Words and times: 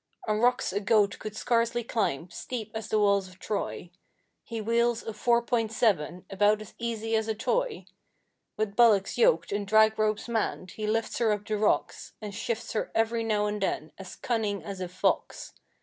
On 0.27 0.39
rocks 0.39 0.73
a 0.73 0.79
goat 0.79 1.19
could 1.19 1.35
scarcely 1.37 1.83
climb, 1.83 2.27
steep 2.31 2.71
as 2.73 2.87
the 2.87 2.97
walls 2.97 3.27
of 3.27 3.37
Troy, 3.37 3.91
He 4.43 4.59
wheels 4.59 5.03
a 5.03 5.13
four 5.13 5.43
point 5.43 5.71
seven 5.71 6.25
about 6.31 6.59
as 6.59 6.73
easy 6.79 7.15
as 7.15 7.27
a 7.27 7.35
toy; 7.35 7.85
With 8.57 8.75
bullocks 8.75 9.19
yoked 9.19 9.51
and 9.51 9.67
drag 9.67 9.99
ropes 9.99 10.27
manned, 10.27 10.71
he 10.71 10.87
lifts 10.87 11.19
her 11.19 11.31
up 11.31 11.45
the 11.45 11.55
rocks 11.55 12.13
And 12.19 12.33
shifts 12.33 12.73
her 12.73 12.91
every 12.95 13.23
now 13.23 13.45
and 13.45 13.61
then, 13.61 13.91
as 13.99 14.15
cunning 14.15 14.63
as 14.63 14.81
a 14.81 14.87
fox. 14.87 15.53